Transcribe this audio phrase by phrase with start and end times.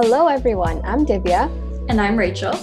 [0.00, 0.80] Hello, everyone.
[0.84, 1.50] I'm Divya.
[1.88, 2.54] And I'm Rachel.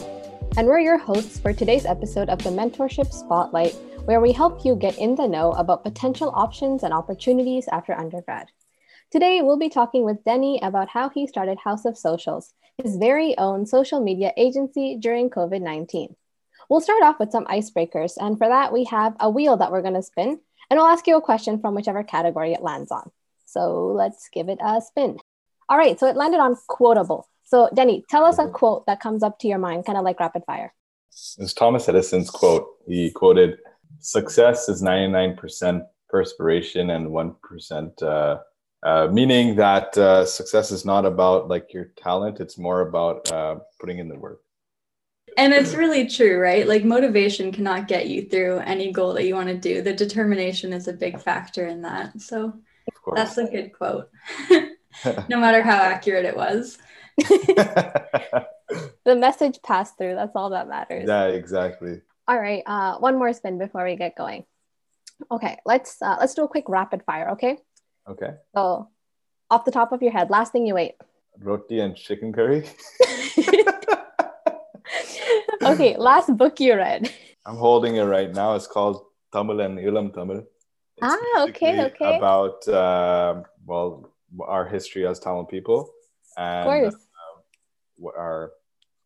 [0.56, 4.74] And we're your hosts for today's episode of the Mentorship Spotlight, where we help you
[4.74, 8.48] get in the know about potential options and opportunities after undergrad.
[9.12, 13.38] Today, we'll be talking with Danee about how he started House of Socials, his very
[13.38, 16.16] own social media agency during COVID 19.
[16.70, 19.82] We'll start off with some icebreakers, and for that, we have a wheel that we're
[19.82, 23.12] going to spin, and we'll ask you a question from whichever category it lands on.
[23.44, 25.18] So let's give it a spin.
[25.70, 27.28] All right, so it landed on quotable.
[27.44, 30.20] So, Danee, tell us a quote that comes up to your mind, kind of like
[30.20, 30.74] rapid fire.
[31.12, 32.68] It's Thomas Edison's quote.
[32.88, 33.58] He quoted,
[34.00, 38.38] Success is 99% perspiration and 1%, uh,
[38.84, 43.56] uh, meaning that uh, success is not about like your talent, it's more about uh,
[43.80, 44.42] putting in the work.
[45.38, 46.68] And it's really true, right?
[46.68, 49.82] Like motivation cannot get you through any goal that you want to do.
[49.82, 52.22] The determination is a big factor in that.
[52.22, 52.54] So
[53.14, 54.10] that's a good quote,
[55.30, 56.78] no matter how accurate it was.
[57.18, 58.46] the
[59.06, 60.16] message passed through.
[60.16, 61.06] That's all that matters.
[61.08, 62.02] Yeah, exactly.
[62.28, 62.64] All right.
[62.66, 64.46] Uh, one more spin before we get going.
[65.32, 67.32] Okay, let's uh, let's do a quick rapid fire.
[67.32, 67.58] Okay.
[68.08, 68.32] Okay.
[68.54, 68.90] So,
[69.50, 70.96] off the top of your head, last thing you ate.
[71.40, 72.68] Roti and chicken curry.
[75.64, 77.10] okay, last book you read.
[77.46, 78.56] I'm holding it right now.
[78.56, 80.44] It's called Tamil and Ilam Tamil.
[80.98, 82.18] It's ah, okay, okay.
[82.18, 84.12] About uh, well,
[84.42, 85.92] our history as Tamil people,
[86.38, 88.52] and uh, our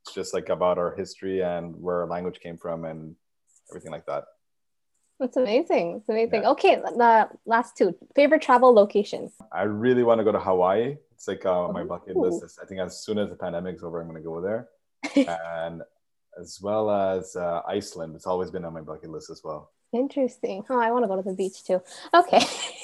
[0.02, 3.16] it's just like about our history and where our language came from and
[3.70, 4.24] everything like that.
[5.20, 5.98] That's amazing.
[5.98, 6.44] It's amazing.
[6.44, 6.52] Yeah.
[6.52, 9.34] Okay, the last two favorite travel locations.
[9.52, 10.96] I really want to go to Hawaii.
[11.12, 12.58] It's like uh, my bucket list.
[12.62, 14.70] I think as soon as the pandemic's over, I'm going to go there.
[15.62, 15.82] and
[16.40, 18.16] as well as uh, Iceland.
[18.16, 19.72] It's always been on my bucket list as well.
[19.94, 20.64] Interesting.
[20.70, 21.82] Oh, I want to go to the beach too.
[22.14, 22.40] Okay.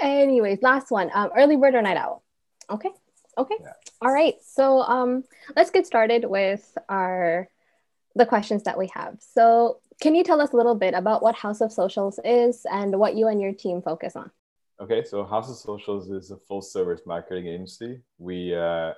[0.00, 1.10] Anyways, last one.
[1.14, 2.22] Um, early bird or night owl?
[2.70, 2.90] Okay.
[3.36, 3.54] Okay.
[3.60, 3.72] Yeah.
[4.00, 4.34] All right.
[4.44, 5.24] So um,
[5.56, 7.48] let's get started with our
[8.14, 9.16] the questions that we have.
[9.20, 12.98] So can you tell us a little bit about what House of Socials is and
[12.98, 14.30] what you and your team focus on?
[14.80, 18.00] Okay, so House of Socials is a full service marketing agency.
[18.18, 18.92] We uh,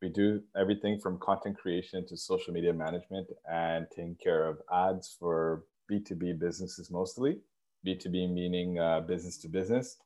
[0.00, 5.16] we do everything from content creation to social media management and taking care of ads
[5.18, 7.38] for B2B businesses mostly.
[7.86, 9.96] B2B meaning uh, business to business.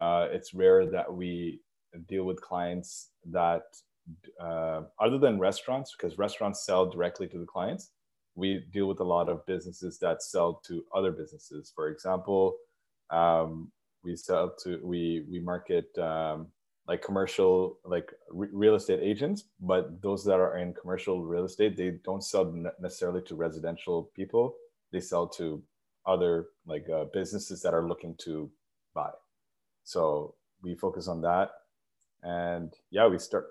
[0.00, 1.60] Uh, it's rare that we
[2.08, 3.62] deal with clients that,
[4.40, 7.90] uh, other than restaurants, because restaurants sell directly to the clients,
[8.34, 11.72] we deal with a lot of businesses that sell to other businesses.
[11.74, 12.56] For example,
[13.10, 13.70] um,
[14.04, 16.48] we sell to we we market um,
[16.86, 21.76] like commercial like re- real estate agents but those that are in commercial real estate
[21.76, 22.44] they don't sell
[22.80, 24.54] necessarily to residential people
[24.92, 25.62] they sell to
[26.06, 28.50] other like uh, businesses that are looking to
[28.94, 29.10] buy
[29.84, 31.50] so we focus on that.
[32.22, 33.48] And yeah we start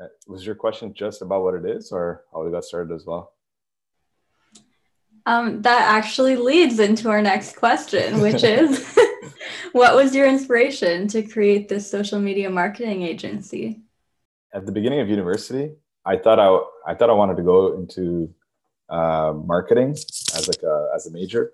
[0.00, 3.04] uh, was your question just about what it is or how we got started as
[3.06, 3.32] well?
[5.26, 8.96] Um, that actually leads into our next question which is
[9.72, 13.80] what was your inspiration to create this social media marketing agency?
[14.52, 15.72] At the beginning of university,
[16.04, 18.32] I thought I, I thought I wanted to go into
[18.88, 21.52] uh, marketing as like a, as a major,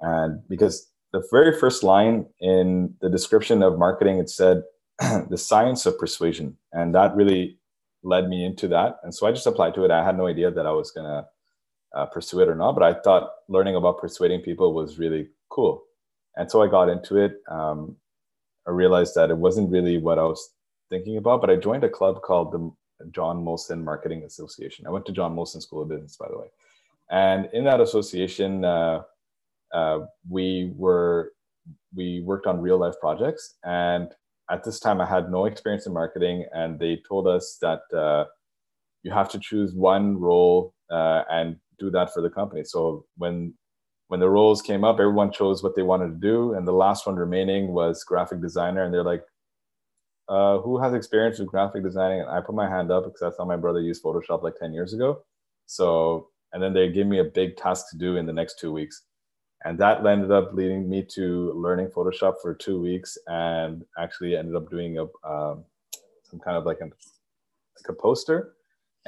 [0.00, 4.62] and because the very first line in the description of marketing it said
[5.30, 7.58] the science of persuasion, and that really
[8.02, 8.98] led me into that.
[9.02, 9.90] And so I just applied to it.
[9.90, 11.26] I had no idea that I was gonna
[11.96, 15.84] uh, pursue it or not, but I thought learning about persuading people was really cool
[16.36, 17.40] and so I got into it.
[17.48, 17.96] Um,
[18.66, 20.50] I realized that it wasn't really what I was
[20.90, 24.86] thinking about, but I joined a club called the John Molson Marketing Association.
[24.86, 26.46] I went to John Molson School of Business, by the way,
[27.10, 29.02] and in that association, uh,
[29.74, 31.32] uh, we were
[31.94, 33.56] we worked on real life projects.
[33.64, 34.08] And
[34.50, 38.26] at this time, I had no experience in marketing, and they told us that uh,
[39.02, 42.64] you have to choose one role uh, and do that for the company.
[42.64, 43.54] So when
[44.08, 47.06] when the roles came up, everyone chose what they wanted to do, and the last
[47.06, 48.84] one remaining was graphic designer.
[48.84, 49.24] And they're like,
[50.28, 53.38] uh, "Who has experience with graphic designing?" And I put my hand up because that's
[53.38, 55.24] how my brother used Photoshop like ten years ago.
[55.66, 58.72] So, and then they gave me a big task to do in the next two
[58.72, 59.02] weeks,
[59.64, 64.54] and that ended up leading me to learning Photoshop for two weeks, and actually ended
[64.54, 65.64] up doing a um,
[66.22, 68.54] some kind of like a like a poster.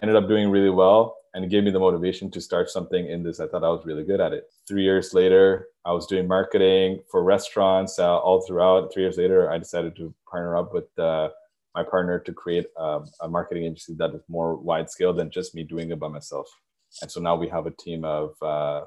[0.02, 3.22] Ended up doing really well and it gave me the motivation to start something in
[3.22, 3.40] this.
[3.40, 4.44] I thought I was really good at it.
[4.66, 8.90] Three years later, I was doing marketing for restaurants uh, all throughout.
[8.90, 11.28] Three years later, I decided to partner up with uh,
[11.74, 15.54] my partner to create um, a marketing agency that is more wide scale than just
[15.54, 16.48] me doing it by myself.
[17.02, 18.84] And so now we have a team of, uh,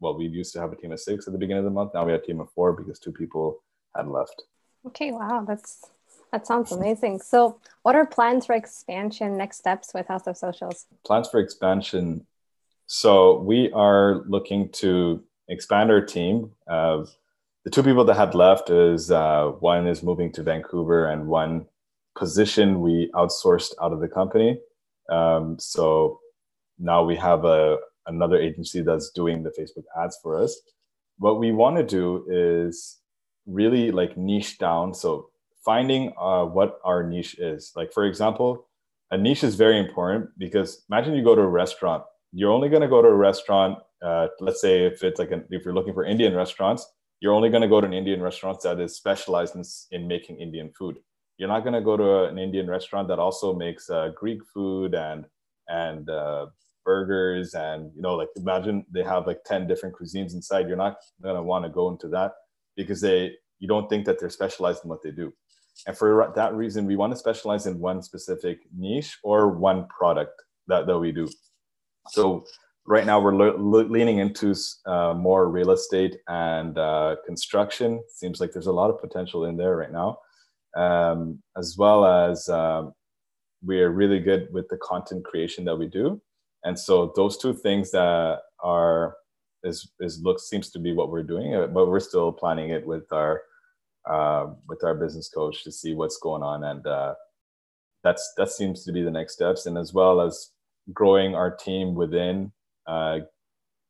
[0.00, 1.92] well, we used to have a team of six at the beginning of the month.
[1.94, 3.62] Now we have a team of four because two people
[3.94, 4.42] had left.
[4.86, 5.84] Okay, wow, that's
[6.32, 7.20] That sounds amazing.
[7.20, 10.86] So, what are plans for expansion, next steps with House of Socials?
[11.04, 12.26] Plans for expansion.
[12.86, 16.52] So, we are looking to expand our team.
[16.66, 17.04] Uh,
[17.64, 21.66] the two people that had left is uh, one is moving to Vancouver, and one
[22.16, 24.58] position we outsourced out of the company.
[25.10, 26.20] Um, so
[26.78, 30.60] now we have a another agency that's doing the Facebook ads for us.
[31.18, 32.98] What we want to do is
[33.46, 34.94] really like niche down.
[34.94, 35.30] So
[35.64, 37.72] finding uh, what our niche is.
[37.76, 38.66] Like for example,
[39.10, 42.04] a niche is very important because imagine you go to a restaurant.
[42.32, 43.78] You're only going to go to a restaurant.
[44.02, 46.86] Uh, let's say if it's like an, if you're looking for Indian restaurants,
[47.20, 50.40] you're only going to go to an Indian restaurant that is specialized in, in making
[50.40, 50.96] Indian food.
[51.36, 54.94] You're not going to go to an Indian restaurant that also makes uh, Greek food
[54.94, 55.26] and
[55.68, 56.46] and uh,
[56.84, 60.68] burgers and you know like imagine they have like 10 different cuisines inside.
[60.68, 62.32] You're not going to want to go into that
[62.76, 65.32] because they you don't think that they're specialized in what they do.
[65.86, 70.42] And for that reason, we want to specialize in one specific niche or one product
[70.66, 71.28] that, that we do.
[72.08, 72.44] So
[72.86, 74.54] right now we're le- le- leaning into
[74.86, 78.02] uh, more real estate and uh, construction.
[78.08, 80.18] Seems like there's a lot of potential in there right now,
[80.76, 82.92] um, as well as um,
[83.64, 86.20] we are really good with the content creation that we do.
[86.64, 89.16] And so those two things that are
[89.62, 92.86] is is looks seems to be what we're doing, uh, but we're still planning it
[92.86, 93.42] with our
[94.10, 97.14] uh, with our business coach to see what's going on, and uh,
[98.02, 100.50] that's that seems to be the next steps, and as well as
[100.92, 102.50] growing our team within
[102.86, 103.18] uh,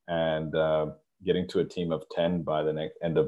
[0.09, 0.87] and uh,
[1.25, 3.27] getting to a team of 10 by the next end of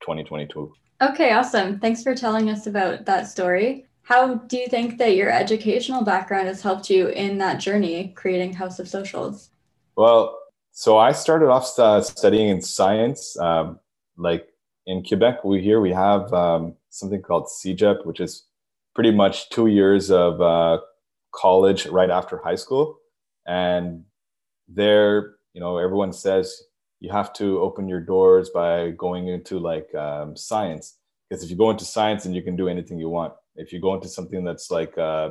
[0.00, 0.72] 2022.
[1.00, 1.78] Okay, awesome.
[1.78, 3.86] Thanks for telling us about that story.
[4.08, 8.54] How do you think that your educational background has helped you in that journey creating
[8.54, 9.50] House of Socials?
[9.96, 10.38] Well,
[10.72, 13.38] so I started off studying in science.
[13.38, 13.78] Um,
[14.16, 14.48] like
[14.86, 18.46] in Quebec, we here we have um, something called CEGEP, which is
[18.94, 20.78] pretty much two years of uh,
[21.34, 23.00] college right after high school,
[23.46, 24.04] and
[24.68, 26.62] there, you know, everyone says
[27.00, 30.94] you have to open your doors by going into like um, science.
[31.28, 33.34] Because if you go into science, then you can do anything you want.
[33.58, 35.30] If you go into something that's like, uh,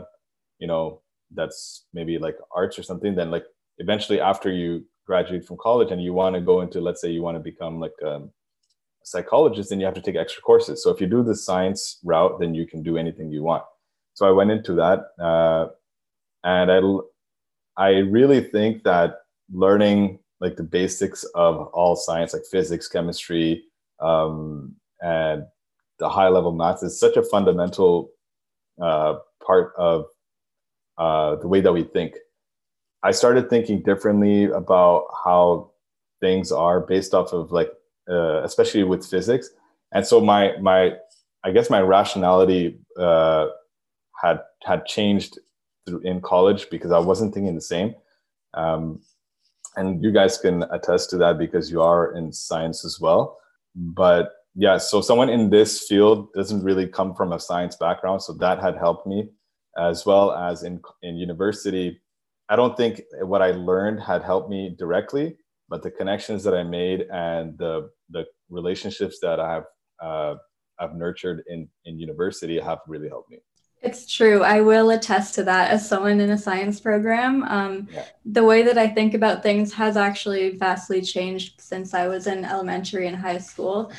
[0.60, 1.02] you know,
[1.34, 3.46] that's maybe like arts or something, then like
[3.80, 7.24] eventually after you graduate from college and you want to go into, let's say you
[7.24, 8.32] want to become like um,
[9.04, 10.84] a psychologist, then you have to take extra courses.
[10.84, 13.64] So if you do the science route, then you can do anything you want.
[14.14, 15.68] So I went into that, uh,
[16.44, 16.80] and I,
[17.78, 19.22] I really think that
[19.54, 23.64] learning like the basics of all science, like physics, chemistry,
[24.00, 25.46] um, and
[26.00, 28.12] the high level maths is such a fundamental
[28.82, 29.16] uh,
[29.46, 30.06] part of
[30.98, 32.16] uh, the way that we think.
[33.04, 35.72] I started thinking differently about how
[36.20, 37.72] things are based off of like,
[38.10, 39.50] uh, especially with physics.
[39.94, 40.94] And so my my,
[41.44, 43.48] I guess my rationality uh,
[44.22, 45.40] had had changed
[45.86, 47.96] through, in college because I wasn't thinking the same.
[48.54, 49.00] Um,
[49.76, 53.38] and you guys can attest to that because you are in science as well.
[53.76, 58.34] But yeah, so someone in this field doesn't really come from a science background, so
[58.34, 59.30] that had helped me,
[59.78, 62.02] as well as in in university.
[62.50, 65.38] I don't think what I learned had helped me directly,
[65.70, 69.66] but the connections that I made and the the relationships that I have
[70.02, 70.36] uh,
[70.80, 73.38] I've nurtured in in university have really helped me.
[73.84, 74.42] It's true.
[74.42, 77.44] I will attest to that as someone in a science program.
[77.44, 78.06] Um, yeah.
[78.26, 82.44] The way that I think about things has actually vastly changed since I was in
[82.44, 83.92] elementary and high school.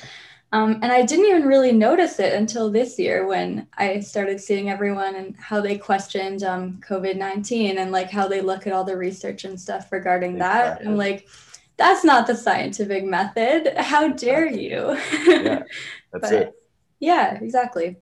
[0.50, 4.70] Um, and I didn't even really notice it until this year when I started seeing
[4.70, 8.84] everyone and how they questioned um, COVID 19 and like how they look at all
[8.84, 10.84] the research and stuff regarding exactly.
[10.84, 10.90] that.
[10.90, 11.28] I'm like,
[11.76, 13.74] that's not the scientific method.
[13.76, 14.98] How dare you?
[15.26, 15.62] yeah,
[16.12, 16.54] that's but, it.
[16.98, 17.96] Yeah, exactly.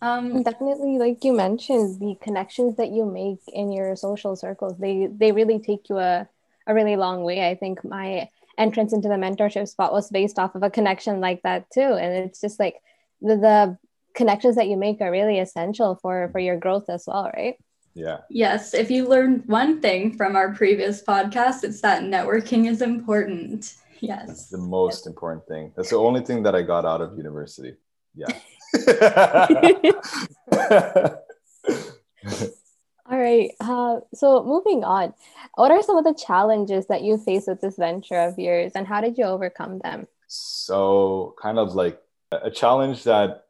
[0.00, 5.08] Um, Definitely, like you mentioned, the connections that you make in your social circles, they
[5.10, 6.28] they really take you a,
[6.68, 7.48] a really long way.
[7.48, 11.42] I think my entrance into the mentorship spot was based off of a connection like
[11.42, 11.80] that too.
[11.80, 12.76] And it's just like
[13.20, 13.78] the, the
[14.14, 17.56] connections that you make are really essential for for your growth as well, right?
[17.94, 18.18] Yeah.
[18.30, 18.74] Yes.
[18.74, 23.74] If you learned one thing from our previous podcast, it's that networking is important.
[24.00, 24.26] Yes.
[24.26, 25.06] That's the most yes.
[25.06, 25.72] important thing.
[25.74, 27.74] That's the only thing that I got out of university.
[28.14, 28.28] Yeah.
[33.10, 33.50] All right.
[33.60, 35.14] Uh, so moving on,
[35.54, 38.86] what are some of the challenges that you face with this venture of yours, and
[38.86, 40.06] how did you overcome them?
[40.26, 42.00] So, kind of like
[42.32, 43.44] a challenge that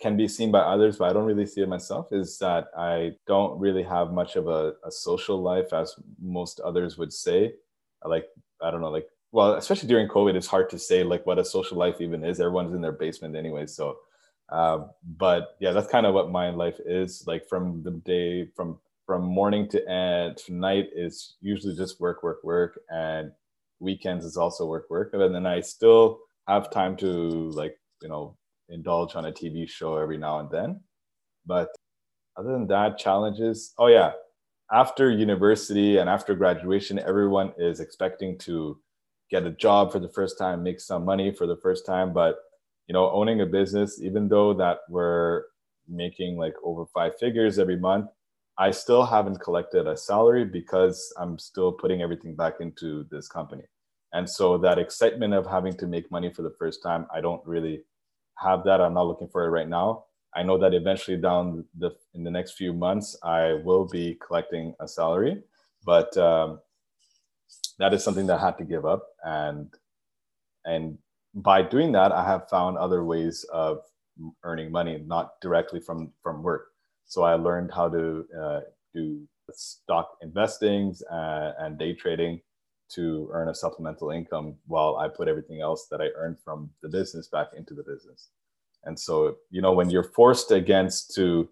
[0.00, 3.12] can be seen by others, but I don't really see it myself, is that I
[3.26, 7.54] don't really have much of a, a social life as most others would say.
[8.04, 8.26] Like,
[8.60, 11.44] I don't know, like, well, especially during COVID, it's hard to say like what a
[11.44, 12.40] social life even is.
[12.40, 13.66] Everyone's in their basement anyway.
[13.66, 13.98] So
[14.48, 14.86] Uh,
[15.18, 19.22] but yeah, that's kind of what my life is like from the day from from
[19.22, 23.30] morning to end to night is usually just work, work, work, and
[23.78, 25.10] weekends is also work, work.
[25.12, 27.06] And then I still have time to
[27.50, 28.36] like you know
[28.68, 30.80] indulge on a TV show every now and then.
[31.46, 31.68] But
[32.36, 33.72] other than that, challenges.
[33.78, 34.12] Oh yeah,
[34.72, 38.78] after university and after graduation, everyone is expecting to
[39.30, 42.12] get a job for the first time, make some money for the first time.
[42.12, 42.36] But
[42.88, 45.44] you know, owning a business, even though that we're
[45.88, 48.06] making like over five figures every month,
[48.58, 53.64] I still haven't collected a salary because I'm still putting everything back into this company.
[54.12, 57.46] And so that excitement of having to make money for the first time, I don't
[57.46, 57.82] really
[58.38, 58.80] have that.
[58.80, 60.04] I'm not looking for it right now.
[60.34, 64.74] I know that eventually down the in the next few months, I will be collecting
[64.80, 65.42] a salary,
[65.84, 66.60] but um,
[67.78, 69.06] that is something that I had to give up.
[69.24, 69.72] And
[70.64, 70.98] and
[71.34, 73.82] by doing that, I have found other ways of
[74.44, 76.68] earning money, not directly from from work.
[77.06, 78.60] So I learned how to uh,
[78.94, 82.40] do stock investings uh, and day trading
[82.88, 86.88] to earn a supplemental income while I put everything else that I earned from the
[86.88, 88.28] business back into the business.
[88.84, 91.48] And so, you know, when you're forced against to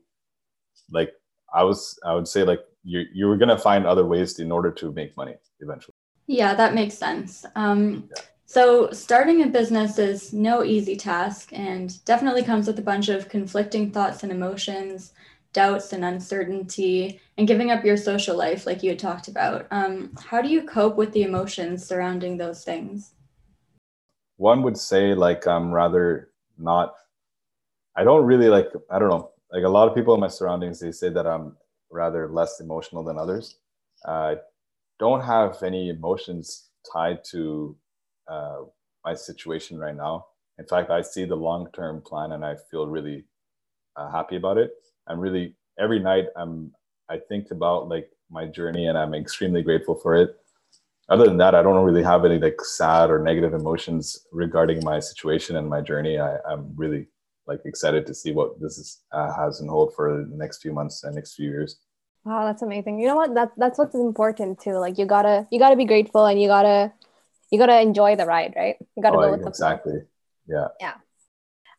[0.90, 1.12] like
[1.52, 4.70] I was I would say like you you were gonna find other ways in order
[4.72, 5.94] to make money eventually.
[6.26, 7.44] Yeah, that makes sense.
[7.54, 8.22] Um, yeah.
[8.46, 13.28] So, starting a business is no easy task and definitely comes with a bunch of
[13.28, 15.12] conflicting thoughts and emotions,
[15.54, 19.66] doubts and uncertainty, and giving up your social life, like you had talked about.
[19.70, 23.12] Um, how do you cope with the emotions surrounding those things?
[24.36, 26.94] One would say, like, I'm rather not,
[27.96, 30.80] I don't really like, I don't know, like a lot of people in my surroundings,
[30.80, 31.56] they say that I'm
[31.90, 33.56] rather less emotional than others.
[34.04, 34.36] I
[34.98, 37.76] don't have any emotions tied to
[38.28, 38.62] uh,
[39.04, 40.26] my situation right now.
[40.58, 43.24] In fact, I see the long term plan and I feel really
[43.96, 44.72] uh, happy about it.
[45.06, 46.72] I'm really every night I'm
[47.08, 50.36] I think about like my journey and I'm extremely grateful for it.
[51.08, 55.00] Other than that, I don't really have any like sad or negative emotions regarding my
[55.00, 56.18] situation and my journey.
[56.18, 57.08] I, I'm really
[57.46, 60.72] like excited to see what this is, uh, has in hold for the next few
[60.72, 61.76] months and next few years.
[62.24, 62.98] Wow, that's amazing.
[62.98, 63.34] You know what?
[63.34, 64.78] That that's what's important too.
[64.78, 66.90] Like you gotta you gotta be grateful and you gotta
[67.50, 68.76] you gotta enjoy the ride, right?
[68.96, 69.92] You gotta oh, go with exactly.
[69.92, 70.06] the.
[70.48, 70.68] Yeah.
[70.80, 70.94] Yeah.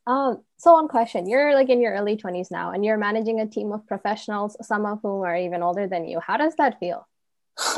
[0.05, 3.47] Um, so one question, you're like in your early 20s now and you're managing a
[3.47, 6.19] team of professionals, some of whom are even older than you.
[6.19, 7.07] How does that feel?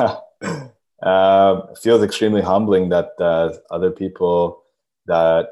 [1.03, 4.63] uh, feels extremely humbling that uh, other people
[5.07, 5.49] that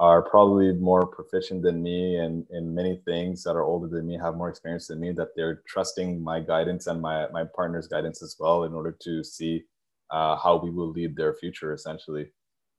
[0.00, 4.16] are probably more proficient than me and in many things that are older than me
[4.16, 8.22] have more experience than me that they're trusting my guidance and my, my partner's guidance
[8.22, 9.64] as well in order to see
[10.10, 12.30] uh, how we will lead their future essentially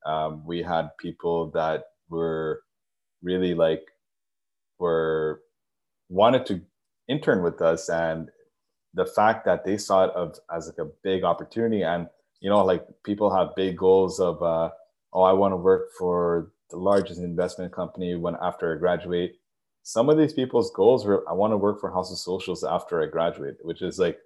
[0.05, 2.61] um, we had people that were
[3.21, 3.83] really like
[4.79, 5.41] were
[6.09, 6.61] wanted to
[7.07, 8.29] intern with us and
[8.93, 12.07] the fact that they saw it of, as like a big opportunity and
[12.39, 14.69] you know like people have big goals of uh,
[15.13, 19.35] oh i want to work for the largest investment company when after i graduate.
[19.81, 23.01] Some of these people's goals were i want to work for house of socials after
[23.01, 24.19] i graduate which is like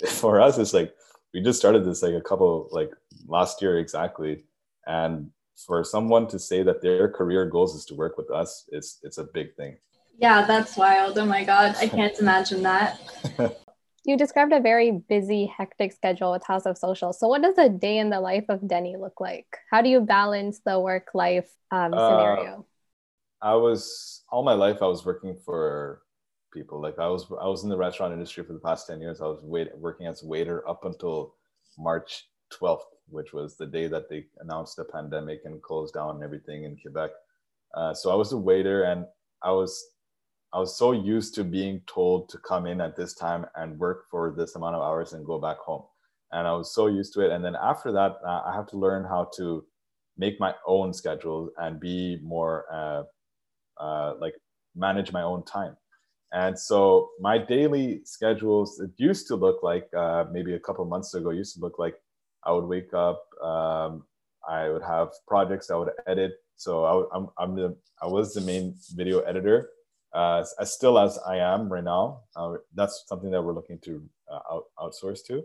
[0.06, 0.94] for us it's like
[1.34, 2.90] we just started this like a couple like
[3.26, 4.44] last year exactly
[4.86, 8.98] and for someone to say that their career goals is to work with us it's
[9.02, 9.76] it's a big thing.
[10.18, 11.18] Yeah that's wild.
[11.18, 13.00] Oh my god i can't imagine that.
[14.06, 17.14] You described a very busy hectic schedule with house of social.
[17.14, 19.46] So what does a day in the life of Danee look like?
[19.70, 22.66] How do you balance the work life um, uh, scenario?
[23.42, 26.02] Uh, i was all my life i was working for
[26.52, 26.80] people.
[26.80, 29.22] Like i was i was in the restaurant industry for the past 10 years.
[29.22, 31.34] I was wait, working as a waiter up until
[31.78, 36.64] march 12th which was the day that they announced the pandemic and closed down everything
[36.64, 37.10] in Quebec.
[37.74, 39.06] Uh, so I was a waiter, and
[39.42, 39.84] I was
[40.52, 44.04] I was so used to being told to come in at this time and work
[44.10, 45.84] for this amount of hours and go back home,
[46.32, 47.32] and I was so used to it.
[47.32, 49.64] And then after that, uh, I have to learn how to
[50.16, 53.02] make my own schedule and be more uh,
[53.82, 54.34] uh like
[54.76, 55.76] manage my own time.
[56.32, 61.14] And so my daily schedules, it used to look like uh, maybe a couple months
[61.14, 61.94] ago, used to look like
[62.44, 63.24] I would wake up.
[63.42, 64.04] Um,
[64.48, 66.32] I would have projects I would edit.
[66.56, 69.70] So I, am I'm the I was the main video editor,
[70.12, 72.20] uh, as still as I am right now.
[72.36, 75.42] Uh, that's something that we're looking to uh, out, outsource to.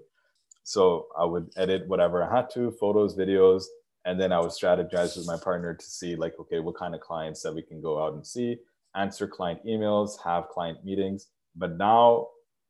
[0.63, 3.63] So I would edit whatever I had to, photos, videos,
[4.06, 7.01] and then I would strategize with my partner to see like, okay, what kind of
[7.01, 8.58] clients that we can go out and see,
[8.96, 11.27] answer client emails, have client meetings.
[11.56, 12.27] But now,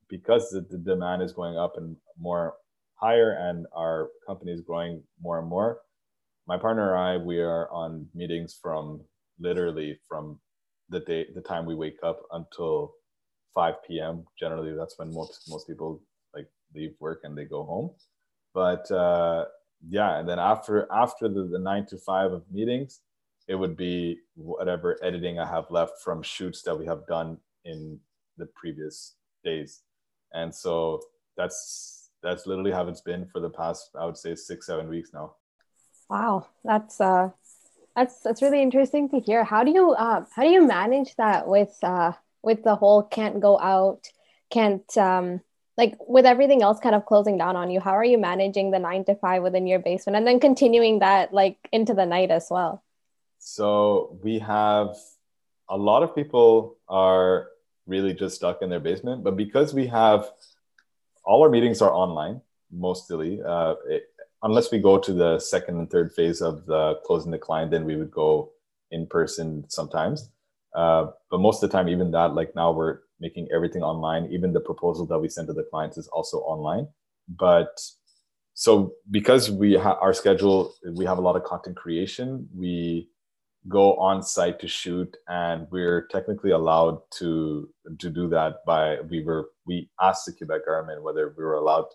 [0.08, 2.56] because the, the demand is going up and more
[3.00, 5.80] higher and our company is growing more and more
[6.48, 9.02] my partner and i we are on meetings from
[9.40, 10.40] literally from
[10.90, 12.94] the day the time we wake up until
[13.54, 14.26] 5 p.m.
[14.40, 16.02] Generally, that's when most most people
[16.36, 17.92] like leave work and they go home.
[18.54, 19.46] But uh,
[19.88, 23.02] yeah, and then after after the, the nine to five of meetings,
[23.48, 28.00] it would be whatever editing I have left from shoots that we have done in
[28.38, 29.82] the previous days.
[30.34, 31.02] And so
[31.38, 35.12] that's that's literally how it's been for the past, I would say, six, seven weeks
[35.14, 35.36] now.
[36.10, 37.30] Wow, that's uh
[37.96, 39.44] that's that's really interesting to hear.
[39.44, 43.40] How do you uh how do you manage that with uh with the whole can't
[43.40, 44.08] go out,
[44.50, 45.42] can't um
[45.78, 48.80] like with everything else kind of closing down on you, how are you managing the
[48.80, 52.48] nine to five within your basement and then continuing that like into the night as
[52.50, 52.84] well?
[53.38, 54.98] So we have
[55.70, 57.48] a lot of people are
[57.88, 60.30] really just stuck in their basement, but because we have
[61.30, 64.04] all our meetings are online mostly, uh, it,
[64.42, 67.86] unless we go to the second and third phase of the closing the client, then
[67.86, 68.52] we would go
[68.90, 70.32] in person sometimes.
[70.76, 74.28] Uh, but most of the time, even that, like now we're making everything online.
[74.32, 76.88] Even the proposal that we send to the clients is also online.
[77.28, 77.80] But
[78.56, 82.48] so because we have our schedule, we have a lot of content creation.
[82.56, 83.10] We
[83.68, 87.70] go on site to shoot, and we're technically allowed to
[88.00, 91.88] to do that by we were we asked the Quebec government whether we were allowed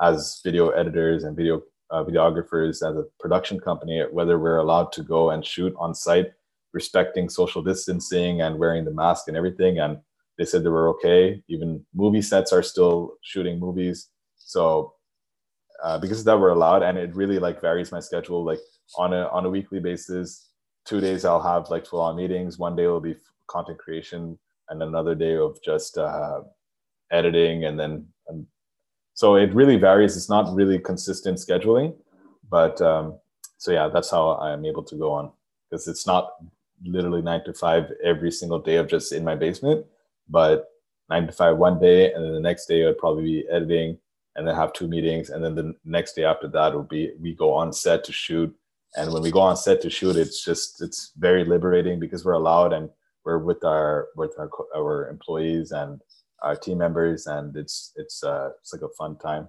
[0.00, 5.02] as video editors and video uh, videographers as a production company whether we're allowed to
[5.02, 6.28] go and shoot on site
[6.72, 9.98] respecting social distancing and wearing the mask and everything and
[10.38, 11.42] they said they were okay.
[11.48, 14.08] Even movie sets are still shooting movies.
[14.38, 14.94] So
[15.82, 18.44] uh, because that we're allowed, and it really like varies my schedule.
[18.44, 18.60] Like
[18.96, 20.50] on a on a weekly basis,
[20.84, 22.58] two days I'll have like full on meetings.
[22.58, 23.16] One day will be
[23.48, 26.40] content creation, and another day of just uh,
[27.12, 28.46] editing, and then and
[29.14, 30.16] so it really varies.
[30.16, 31.94] It's not really consistent scheduling,
[32.50, 33.18] but um,
[33.58, 35.30] so yeah, that's how I'm able to go on
[35.70, 36.32] because it's not
[36.84, 39.86] literally nine to five every single day of just in my basement
[40.28, 40.68] but
[41.10, 43.98] nine to five one day, and then the next day I'd probably be editing,
[44.34, 47.34] and then have two meetings, and then the next day after that would be we
[47.34, 48.54] go on set to shoot.
[48.96, 52.32] And when we go on set to shoot, it's just it's very liberating because we're
[52.32, 52.90] allowed and
[53.24, 56.00] we're with our with our our employees and
[56.42, 59.48] our team members, and it's it's uh, it's like a fun time,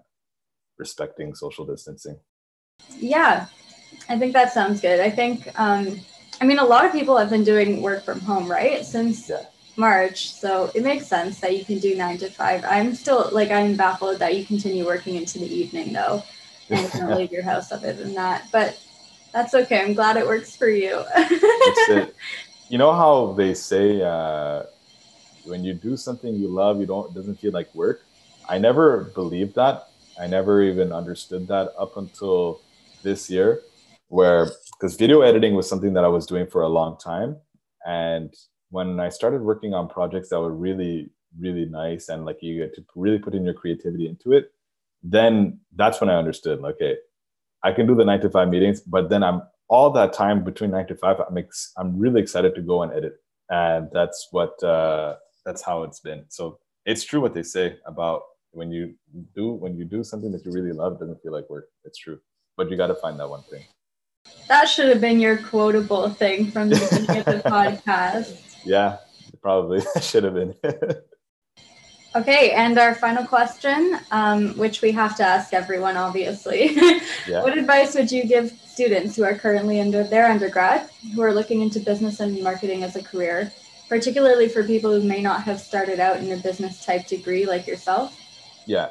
[0.77, 2.19] respecting social distancing.
[2.97, 3.47] Yeah,
[4.09, 4.99] I think that sounds good.
[4.99, 5.99] I think, um,
[6.41, 8.85] I mean, a lot of people have been doing work from home, right?
[8.85, 9.45] Since yeah.
[9.75, 10.31] March.
[10.33, 12.63] So it makes sense that you can do nine to five.
[12.65, 16.23] I'm still like I'm baffled that you continue working into the evening though.
[16.69, 18.47] And don't leave your house other than that.
[18.51, 18.79] But
[19.31, 19.81] that's okay.
[19.81, 21.03] I'm glad it works for you.
[22.69, 24.63] you know how they say uh,
[25.45, 28.01] when you do something you love, you don't it doesn't feel like work.
[28.49, 29.87] I never believed that.
[30.19, 32.61] I never even understood that up until
[33.03, 33.61] this year,
[34.07, 37.37] where because video editing was something that I was doing for a long time,
[37.85, 38.33] and
[38.73, 42.73] when I started working on projects that were really, really nice and like you get
[42.75, 44.51] to really put in your creativity into it,
[45.03, 46.95] then that's when I understood, okay,
[47.61, 50.71] I can do the nine to five meetings, but then I'm all that time between
[50.71, 53.21] nine to five, I'm, ex- I'm really excited to go and edit.
[53.49, 56.25] And that's what, uh, that's how it's been.
[56.29, 58.93] So it's true what they say about when you
[59.35, 61.69] do, when you do something that you really love, it doesn't feel like work.
[61.83, 62.19] It's true,
[62.55, 63.63] but you got to find that one thing.
[64.47, 68.39] That should have been your quotable thing from the beginning of the podcast.
[68.63, 68.97] Yeah,
[69.41, 70.53] probably should have been.
[72.15, 76.75] okay, and our final question, um, which we have to ask everyone, obviously.
[77.27, 77.41] yeah.
[77.41, 81.61] What advice would you give students who are currently under their undergrad who are looking
[81.61, 83.51] into business and marketing as a career,
[83.93, 87.67] particularly for people who may not have started out in a business type degree like
[87.67, 88.19] yourself?
[88.65, 88.89] Yeah.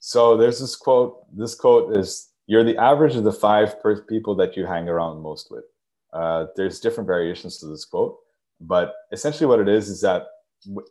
[0.00, 1.24] So there's this quote.
[1.34, 5.50] This quote is You're the average of the five people that you hang around most
[5.50, 5.64] with.
[6.12, 8.18] Uh, there's different variations to this quote.
[8.60, 10.26] But essentially, what it is is that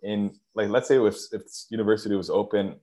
[0.02, 2.76] in like let's say if if university was open,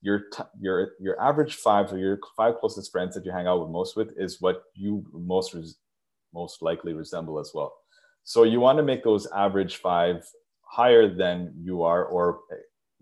[0.00, 3.60] your t- your your average five or your five closest friends that you hang out
[3.60, 5.76] with most with is what you most res-
[6.32, 7.74] most likely resemble as well.
[8.26, 10.28] So you want to make those average five
[10.62, 12.40] higher than you are or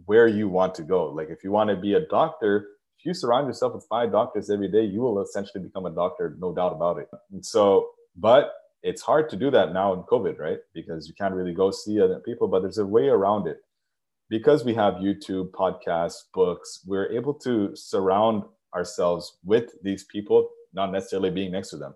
[0.05, 1.07] where you want to go.
[1.07, 4.51] Like if you want to be a doctor, if you surround yourself with five doctors
[4.51, 7.09] every day, you will essentially become a doctor, no doubt about it.
[7.33, 10.59] And so, but it's hard to do that now in COVID, right?
[10.75, 13.61] Because you can't really go see other people, but there's a way around it.
[14.29, 18.43] Because we have YouTube, podcasts, books, we're able to surround
[18.75, 21.95] ourselves with these people, not necessarily being next to them.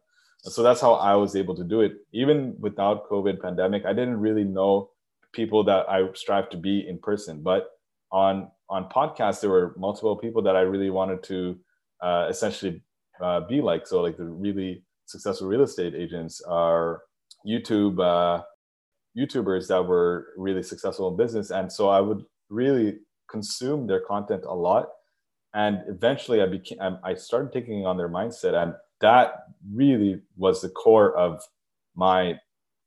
[0.48, 1.92] So that's how I was able to do it.
[2.12, 4.90] Even without COVID pandemic, I didn't really know
[5.32, 7.42] people that I strive to be in person.
[7.42, 7.70] But
[8.10, 11.58] on on podcasts, there were multiple people that I really wanted to
[12.02, 12.82] uh, essentially
[13.22, 13.86] uh, be like.
[13.86, 17.02] So like the really successful real estate agents are
[17.46, 18.42] YouTube uh,
[19.16, 21.50] YouTubers that were really successful in business.
[21.50, 22.98] And so I would really
[23.30, 24.88] consume their content a lot.
[25.54, 28.54] And eventually I became, I started taking on their mindset.
[28.54, 31.42] And that really was the core of
[31.94, 32.34] my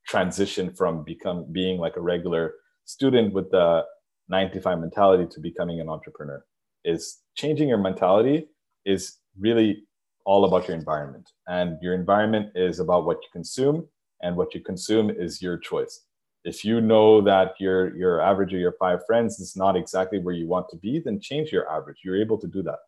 [0.08, 2.54] transition from become being like a regular
[2.86, 3.84] student with the
[4.30, 6.43] 95 mentality to becoming an entrepreneur
[6.84, 8.47] is changing your mentality
[8.86, 9.84] is really
[10.26, 11.30] all about your environment.
[11.47, 13.88] And your environment is about what you consume
[14.21, 16.02] and what you consume is your choice.
[16.43, 20.34] If you know that your your average or your five friends is not exactly where
[20.34, 21.97] you want to be then change your average.
[22.04, 22.80] You're able to do that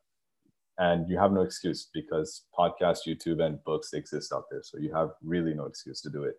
[0.77, 4.61] and you have no excuse because podcast youtube and books exist out there.
[4.63, 6.35] So you have really no excuse to do it.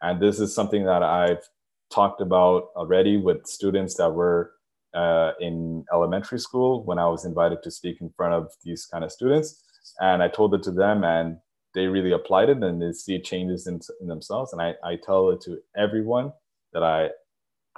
[0.00, 1.48] And this is something that i've
[1.92, 4.52] talked about already with students that were
[4.94, 9.04] uh, in elementary school when i was invited to speak in front of these kind
[9.04, 9.62] of students.
[10.00, 11.38] And i told it to them and
[11.74, 14.52] they really applied it and they see changes in, in themselves.
[14.52, 16.32] And I, I tell it to everyone
[16.72, 17.08] that I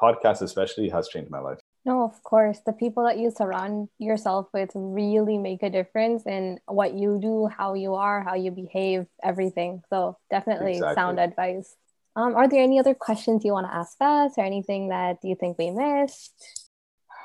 [0.00, 1.58] podcast especially has changed my life.
[2.04, 2.60] No, of course.
[2.66, 7.46] The people that you surround yourself with really make a difference in what you do,
[7.46, 9.82] how you are, how you behave, everything.
[9.90, 10.94] So definitely exactly.
[10.94, 11.76] sound advice.
[12.16, 15.34] Um, are there any other questions you want to ask us or anything that you
[15.34, 16.32] think we missed?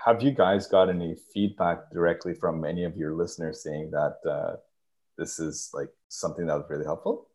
[0.06, 4.56] Have you guys got any feedback directly from any of your listeners saying that uh,
[5.18, 7.28] this is like something that was really helpful?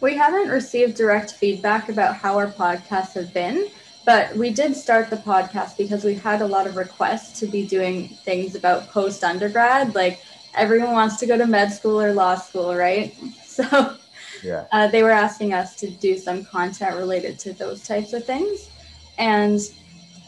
[0.00, 3.68] We haven't received direct feedback about how our podcasts have been,
[4.08, 7.66] but we did start the podcast because we had a lot of requests to be
[7.66, 9.94] doing things about post undergrad.
[9.94, 10.22] Like
[10.54, 13.14] everyone wants to go to med school or law school, right?
[13.42, 13.98] So
[14.42, 14.64] yeah.
[14.72, 18.70] Uh, they were asking us to do some content related to those types of things.
[19.18, 19.60] And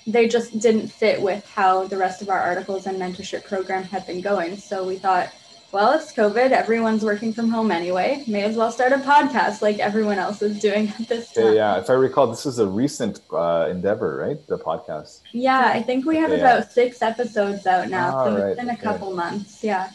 [0.06, 4.06] they just didn't fit with how the rest of our articles and mentorship program had
[4.06, 4.58] been going.
[4.58, 5.32] So we thought,
[5.72, 6.50] well, it's COVID.
[6.50, 8.24] Everyone's working from home anyway.
[8.26, 11.54] May as well start a podcast like everyone else is doing at this time.
[11.54, 14.44] Yeah, if I recall, this is a recent uh, endeavor, right?
[14.48, 15.20] The podcast.
[15.32, 16.68] Yeah, I think we have okay, about yeah.
[16.68, 18.20] six episodes out now.
[18.20, 19.62] Oh, so right, been a couple months.
[19.62, 19.90] Yeah.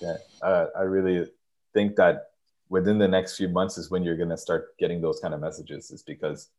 [0.00, 1.30] Yeah, uh, I really
[1.72, 2.30] think that
[2.68, 5.40] within the next few months is when you're going to start getting those kind of
[5.40, 6.50] messages, is because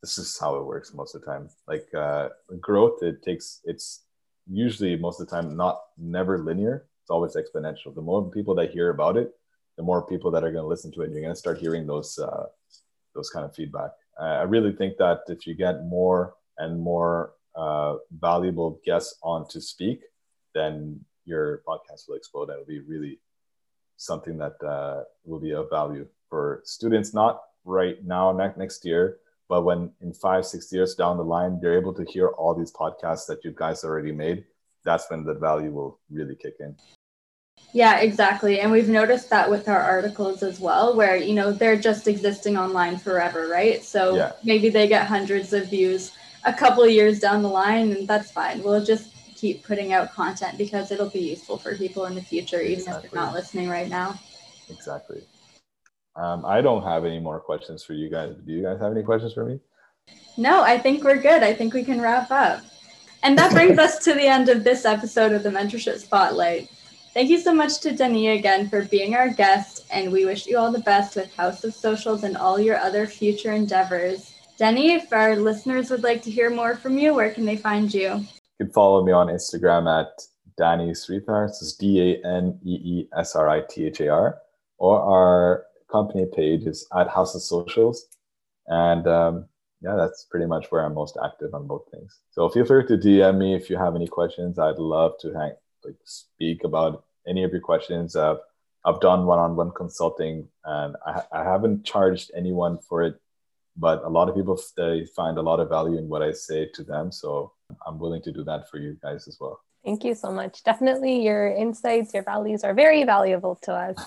[0.00, 1.48] this is how it works most of the time.
[1.66, 2.28] Like uh,
[2.60, 4.02] growth, it takes, it's
[4.48, 7.94] usually most of the time not never linear it's always exponential.
[7.94, 9.32] The more people that hear about it,
[9.76, 11.12] the more people that are going to listen to it.
[11.12, 12.46] You're going to start hearing those uh,
[13.14, 13.90] those kind of feedback.
[14.18, 19.60] I really think that if you get more and more uh, valuable guests on to
[19.60, 20.00] speak,
[20.52, 22.50] then your podcast will explode.
[22.50, 23.20] It'll be really
[23.98, 29.62] something that uh, will be of value for students, not right now, next year, but
[29.62, 33.26] when in five, six years down the line, you're able to hear all these podcasts
[33.28, 34.44] that you guys already made.
[34.86, 36.74] That's when the value will really kick in.
[37.72, 38.60] Yeah, exactly.
[38.60, 42.56] And we've noticed that with our articles as well, where, you know, they're just existing
[42.56, 43.84] online forever, right?
[43.84, 44.32] So yeah.
[44.44, 46.12] maybe they get hundreds of views
[46.44, 48.62] a couple of years down the line, and that's fine.
[48.62, 52.60] We'll just keep putting out content because it'll be useful for people in the future,
[52.60, 53.06] even exactly.
[53.06, 54.18] if they're not listening right now.
[54.70, 55.22] Exactly.
[56.14, 58.34] Um, I don't have any more questions for you guys.
[58.46, 59.60] Do you guys have any questions for me?
[60.38, 61.42] No, I think we're good.
[61.42, 62.62] I think we can wrap up.
[63.26, 66.70] And that brings us to the end of this episode of the Mentorship Spotlight.
[67.12, 70.56] Thank you so much to Denis again for being our guest, and we wish you
[70.58, 74.32] all the best with House of Socials and all your other future endeavors.
[74.58, 77.92] Denis, if our listeners would like to hear more from you, where can they find
[77.92, 78.14] you?
[78.14, 80.22] You can follow me on Instagram at
[80.56, 81.48] Danee Srithar.
[81.48, 84.38] This is D A N E E S R I T H A R.
[84.78, 88.06] Or our company page is at House of Socials.
[88.68, 89.46] And um,
[89.86, 92.18] yeah, that's pretty much where I'm most active on both things.
[92.32, 94.58] So feel free to DM me if you have any questions.
[94.58, 95.52] I'd love to hang,
[95.84, 98.16] like speak about any of your questions.
[98.16, 98.36] Uh,
[98.84, 103.20] I've done one-on-one consulting, and I, I haven't charged anyone for it,
[103.76, 106.68] but a lot of people they find a lot of value in what I say
[106.74, 107.12] to them.
[107.12, 107.52] So
[107.86, 109.60] I'm willing to do that for you guys as well.
[109.84, 110.64] Thank you so much.
[110.64, 113.98] Definitely, your insights, your values are very valuable to us.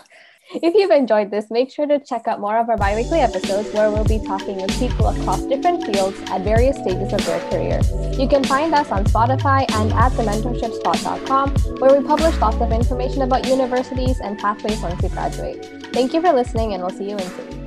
[0.52, 3.92] If you've enjoyed this, make sure to check out more of our biweekly episodes where
[3.92, 7.82] we'll be talking with people across different fields at various stages of their career.
[8.18, 13.22] You can find us on Spotify and at thementorshipspot.com, where we publish lots of information
[13.22, 15.64] about universities and pathways once you graduate.
[15.94, 17.59] Thank you for listening, and we'll see you in soon.